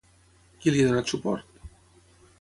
[0.63, 1.63] Qui li ha donat suport?